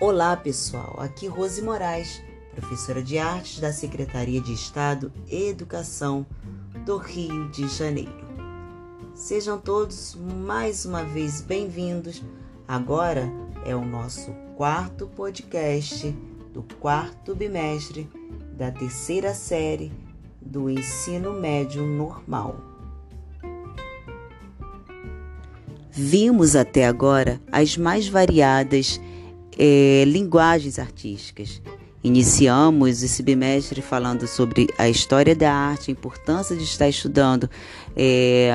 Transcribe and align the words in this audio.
Olá 0.00 0.34
pessoal, 0.34 0.96
aqui 0.98 1.26
Rose 1.26 1.60
Moraes, 1.60 2.22
professora 2.54 3.02
de 3.02 3.18
artes 3.18 3.60
da 3.60 3.70
Secretaria 3.70 4.40
de 4.40 4.54
Estado 4.54 5.12
e 5.28 5.50
Educação 5.50 6.24
do 6.86 6.96
Rio 6.96 7.50
de 7.50 7.68
Janeiro. 7.68 8.24
Sejam 9.14 9.58
todos 9.58 10.16
mais 10.16 10.86
uma 10.86 11.04
vez 11.04 11.42
bem-vindos. 11.42 12.24
Agora 12.66 13.30
é 13.66 13.76
o 13.76 13.84
nosso 13.84 14.32
quarto 14.56 15.06
podcast 15.06 16.10
do 16.54 16.62
quarto 16.80 17.34
bimestre 17.34 18.08
da 18.56 18.70
terceira 18.70 19.34
série 19.34 19.92
do 20.40 20.70
ensino 20.70 21.34
médio 21.34 21.84
normal. 21.84 22.56
Vimos 25.90 26.56
até 26.56 26.86
agora 26.86 27.38
as 27.52 27.76
mais 27.76 28.08
variadas 28.08 28.98
é, 29.58 30.04
linguagens 30.06 30.78
artísticas. 30.78 31.60
Iniciamos 32.02 33.02
esse 33.02 33.22
bimestre 33.22 33.82
falando 33.82 34.26
sobre 34.26 34.68
a 34.78 34.88
história 34.88 35.36
da 35.36 35.52
arte, 35.52 35.90
a 35.90 35.92
importância 35.92 36.56
de 36.56 36.64
estar 36.64 36.88
estudando 36.88 37.48
é, 37.94 38.50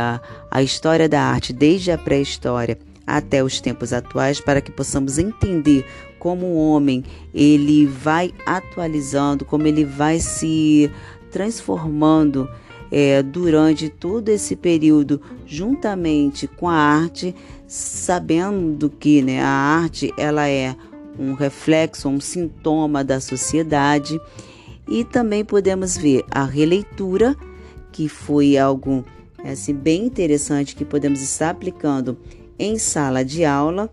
a 0.50 0.64
história 0.64 1.08
da 1.08 1.22
arte 1.22 1.54
desde 1.54 1.92
a 1.92 1.98
pré-história 1.98 2.80
até 3.06 3.44
os 3.44 3.62
tempos 3.62 3.94
atuais 3.94 4.42
para 4.42 4.62
que 4.62 4.72
possamos 4.72 5.20
entender 5.20 5.86
como 6.18 6.48
o 6.48 6.72
homem 6.72 7.04
ele 7.32 7.86
vai 7.86 8.34
atualizando, 8.48 9.46
como 9.46 9.68
ele 9.68 9.86
vai 9.86 10.20
se 10.20 10.90
transformando 11.30 12.50
é, 12.92 13.22
durante 13.22 13.90
todo 13.90 14.30
esse 14.30 14.56
período, 14.56 15.22
juntamente 15.46 16.48
com 16.48 16.68
a 16.68 16.76
arte, 16.76 17.36
sabendo 17.68 18.90
que 18.90 19.22
né, 19.22 19.42
a 19.42 19.48
arte 19.48 20.12
ela 20.18 20.48
é 20.48 20.76
um 21.18 21.34
reflexo, 21.34 22.10
um 22.10 22.20
sintoma 22.20 23.04
da 23.04 23.20
sociedade. 23.20 24.20
E 24.88 25.04
também 25.04 25.44
podemos 25.44 25.98
ver 25.98 26.24
a 26.30 26.44
releitura, 26.44 27.36
que 27.92 28.08
foi 28.08 28.58
algo 28.58 29.04
assim, 29.44 29.74
bem 29.74 30.06
interessante 30.06 30.76
que 30.76 30.86
podemos 30.86 31.22
estar 31.22 31.50
aplicando 31.50 32.18
em 32.58 32.78
sala 32.78 33.24
de 33.24 33.46
aula. 33.46 33.92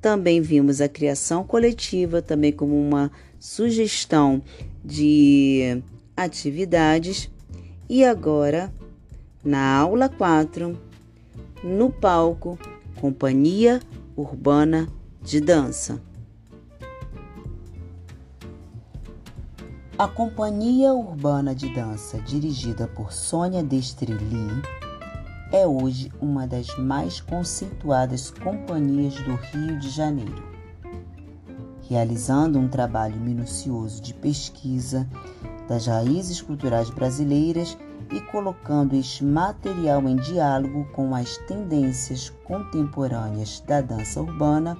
Também 0.00 0.40
vimos 0.40 0.80
a 0.80 0.88
criação 0.88 1.42
coletiva, 1.44 2.22
também 2.22 2.52
como 2.52 2.78
uma 2.78 3.10
sugestão 3.38 4.42
de 4.84 5.82
atividades. 6.16 7.30
E 7.88 8.04
agora, 8.04 8.72
na 9.44 9.76
aula 9.76 10.08
4, 10.08 10.78
no 11.62 11.90
palco, 11.90 12.58
Companhia 13.00 13.80
Urbana 14.16 14.88
de 15.22 15.40
Dança. 15.40 16.00
A 19.98 20.06
Companhia 20.06 20.92
Urbana 20.92 21.54
de 21.54 21.72
Dança, 21.74 22.18
dirigida 22.18 22.86
por 22.86 23.14
Sônia 23.14 23.64
Destreli, 23.64 24.62
é 25.50 25.66
hoje 25.66 26.12
uma 26.20 26.46
das 26.46 26.66
mais 26.76 27.18
conceituadas 27.18 28.30
companhias 28.30 29.14
do 29.14 29.34
Rio 29.36 29.78
de 29.80 29.88
Janeiro. 29.88 30.44
Realizando 31.88 32.58
um 32.58 32.68
trabalho 32.68 33.16
minucioso 33.16 34.02
de 34.02 34.12
pesquisa 34.12 35.08
das 35.66 35.86
raízes 35.86 36.42
culturais 36.42 36.90
brasileiras 36.90 37.78
e 38.12 38.20
colocando 38.20 38.94
este 38.94 39.24
material 39.24 40.06
em 40.06 40.16
diálogo 40.16 40.86
com 40.92 41.14
as 41.14 41.38
tendências 41.48 42.28
contemporâneas 42.44 43.60
da 43.66 43.80
dança 43.80 44.20
urbana, 44.20 44.76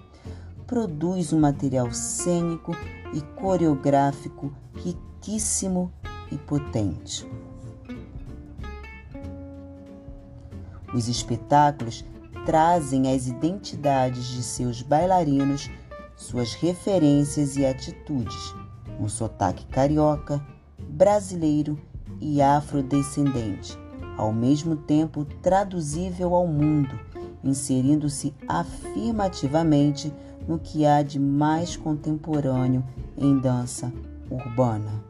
produz 0.66 1.32
um 1.32 1.40
material 1.40 1.92
cênico 1.92 2.76
e 3.14 3.20
coreográfico 3.40 4.52
riquíssimo 4.74 5.92
e 6.30 6.36
potente. 6.36 7.26
Os 10.92 11.08
espetáculos 11.08 12.04
trazem 12.44 13.12
as 13.12 13.26
identidades 13.26 14.24
de 14.24 14.42
seus 14.42 14.82
bailarinos, 14.82 15.70
suas 16.16 16.54
referências 16.54 17.56
e 17.56 17.66
atitudes, 17.66 18.54
um 18.98 19.08
sotaque 19.08 19.66
carioca, 19.66 20.44
brasileiro 20.88 21.78
e 22.20 22.40
afrodescendente, 22.40 23.78
ao 24.16 24.32
mesmo 24.32 24.76
tempo 24.76 25.24
traduzível 25.42 26.34
ao 26.34 26.46
mundo, 26.46 26.98
inserindo-se 27.44 28.34
afirmativamente 28.48 30.12
no 30.46 30.58
que 30.58 30.84
há 30.84 31.02
de 31.02 31.18
mais 31.18 31.76
contemporâneo 31.76 32.84
em 33.16 33.38
dança 33.38 33.92
urbana. 34.30 35.04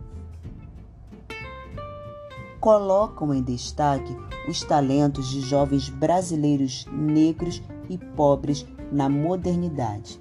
Colocam 2.61 3.33
em 3.35 3.43
destaque 3.43 4.17
os 4.49 4.63
talentos 4.63 5.29
de 5.29 5.41
jovens 5.41 5.89
brasileiros 5.89 6.87
negros 6.91 7.63
e 7.89 7.99
pobres 7.99 8.67
na 8.91 9.09
modernidade, 9.09 10.21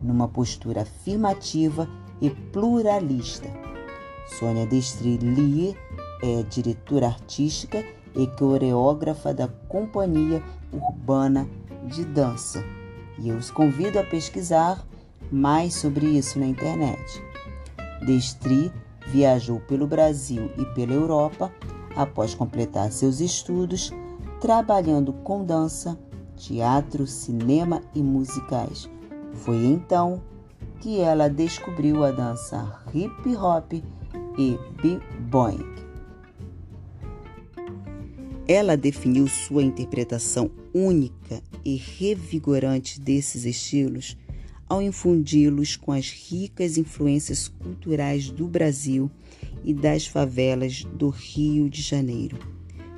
numa 0.00 0.28
postura 0.28 0.82
afirmativa 0.82 1.88
e 2.20 2.30
pluralista. 2.30 3.48
Sônia 4.38 4.66
Destrelie 4.66 5.76
é 6.22 6.42
diretora 6.42 7.06
artística 7.06 7.84
e 8.14 8.26
coreógrafa 8.26 9.32
da 9.34 9.46
Companhia 9.46 10.42
Urbana 10.72 11.48
de 11.84 12.04
Dança. 12.04 12.75
E 13.18 13.28
eu 13.28 13.36
os 13.36 13.50
convido 13.50 13.98
a 13.98 14.04
pesquisar 14.04 14.84
mais 15.30 15.74
sobre 15.74 16.06
isso 16.06 16.38
na 16.38 16.46
internet. 16.46 17.22
Destri 18.04 18.70
viajou 19.08 19.60
pelo 19.60 19.86
Brasil 19.86 20.50
e 20.58 20.64
pela 20.74 20.92
Europa 20.92 21.52
após 21.94 22.34
completar 22.34 22.92
seus 22.92 23.20
estudos, 23.20 23.92
trabalhando 24.40 25.12
com 25.12 25.44
dança, 25.44 25.98
teatro, 26.36 27.06
cinema 27.06 27.80
e 27.94 28.02
musicais. 28.02 28.88
Foi 29.32 29.64
então 29.64 30.22
que 30.80 31.00
ela 31.00 31.28
descobriu 31.28 32.04
a 32.04 32.10
dança 32.10 32.80
hip 32.94 33.36
hop 33.36 33.72
e 34.38 34.58
b-boying. 34.82 35.85
Ela 38.48 38.76
definiu 38.76 39.26
sua 39.26 39.62
interpretação 39.62 40.50
única 40.72 41.42
e 41.64 41.74
revigorante 41.76 43.00
desses 43.00 43.44
estilos 43.44 44.16
ao 44.68 44.80
infundi-los 44.80 45.76
com 45.76 45.92
as 45.92 46.10
ricas 46.10 46.76
influências 46.76 47.48
culturais 47.48 48.30
do 48.30 48.46
Brasil 48.46 49.10
e 49.64 49.74
das 49.74 50.06
favelas 50.06 50.84
do 50.84 51.08
Rio 51.08 51.68
de 51.68 51.82
Janeiro. 51.82 52.38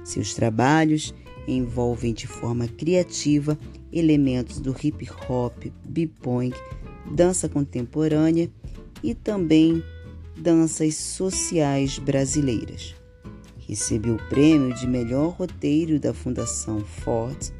Seus 0.05 0.35
trabalhos 0.35 1.15
envolvem 1.47 2.13
de 2.13 2.27
forma 2.27 2.69
criativa 2.69 3.59
elementos 3.91 4.61
do 4.61 4.75
hip 4.83 5.09
hop, 5.29 5.65
bip-bop, 5.85 6.53
dança 7.11 7.49
contemporânea 7.49 8.51
e 9.03 9.15
também 9.15 9.83
danças 10.37 10.95
sociais 10.95 11.99
brasileiras. 11.99 12.95
Recebeu 13.69 14.15
o 14.15 14.29
prêmio 14.31 14.75
de 14.75 14.87
melhor 14.87 15.35
roteiro 15.35 16.01
da 16.01 16.15
Fundação 16.15 16.81
Ford, 16.81 17.53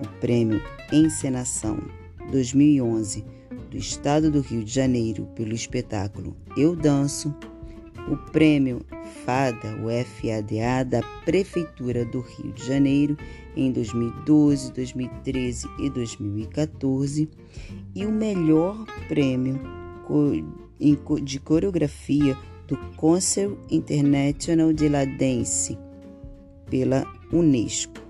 o 0.00 0.20
prêmio 0.20 0.62
Encenação 0.92 1.82
2011 2.30 3.24
do 3.68 3.76
Estado 3.76 4.30
do 4.30 4.40
Rio 4.40 4.62
de 4.62 4.72
Janeiro 4.72 5.26
pelo 5.34 5.52
espetáculo 5.52 6.36
Eu 6.56 6.76
Danço, 6.76 7.34
o 8.08 8.16
prêmio 8.30 8.86
FADA, 9.24 9.76
o 9.82 9.88
FADA 10.04 10.84
da 10.84 11.02
Prefeitura 11.24 12.04
do 12.04 12.20
Rio 12.20 12.52
de 12.52 12.64
Janeiro 12.64 13.16
em 13.56 13.72
2012, 13.72 14.72
2013 14.72 15.66
e 15.80 15.90
2014 15.90 17.28
e 17.92 18.06
o 18.06 18.12
melhor 18.12 18.84
prêmio 19.08 19.60
de 21.24 21.40
coreografia 21.40 22.38
do 22.66 22.76
Concert 22.96 23.56
International 23.70 24.72
de 24.72 24.88
la 24.88 25.04
Dance 25.04 25.78
pela 26.70 27.06
Unesco. 27.32 28.00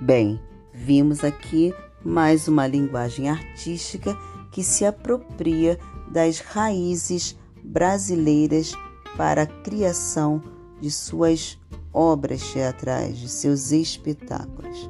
Bem, 0.00 0.40
vimos 0.72 1.24
aqui 1.24 1.74
mais 2.04 2.48
uma 2.48 2.66
linguagem 2.66 3.28
artística 3.28 4.16
que 4.52 4.62
se 4.62 4.84
apropria 4.84 5.78
das 6.10 6.40
raízes 6.40 7.36
brasileiras 7.62 8.72
para 9.16 9.42
a 9.42 9.46
criação 9.46 10.42
de 10.80 10.90
suas 10.90 11.58
obras 11.92 12.52
teatrais, 12.52 13.18
de 13.18 13.28
seus 13.28 13.72
espetáculos. 13.72 14.88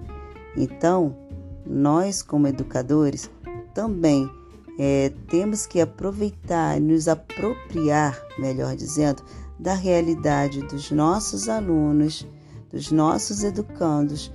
Então, 0.57 1.17
nós, 1.65 2.23
como 2.23 2.47
educadores, 2.47 3.31
também 3.75 4.31
é, 4.79 5.13
temos 5.29 5.67
que 5.67 5.81
aproveitar, 5.81 6.81
nos 6.81 7.09
apropriar, 7.09 8.17
melhor 8.39 8.77
dizendo, 8.77 9.23
da 9.59 9.75
realidade 9.75 10.63
dos 10.63 10.93
nossos 10.93 11.49
alunos, 11.49 12.27
dos 12.71 12.93
nossos 12.93 13.43
educandos, 13.43 14.31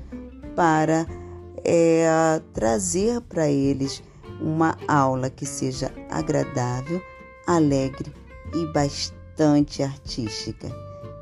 para 0.54 1.08
é, 1.64 2.42
trazer 2.54 3.22
para 3.22 3.50
eles 3.50 4.04
uma 4.42 4.78
aula 4.88 5.30
que 5.30 5.46
seja 5.46 5.92
agradável, 6.10 7.02
alegre 7.48 8.12
e 8.54 8.66
bastante 8.74 9.82
artística. 9.82 10.70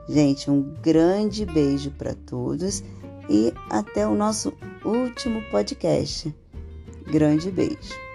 Gente, 0.10 0.50
um 0.50 0.74
grande 0.82 1.46
beijo 1.46 1.92
para 1.92 2.16
todos 2.16 2.84
e 3.30 3.54
até 3.70 4.08
o 4.08 4.16
nosso 4.16 4.52
último 4.84 5.42
podcast. 5.52 6.36
Grande 7.06 7.52
beijo. 7.52 8.11